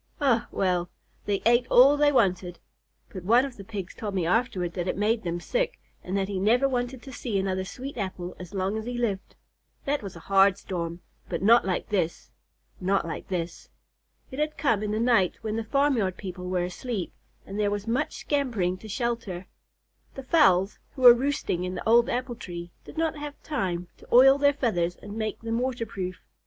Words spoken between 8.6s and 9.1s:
as he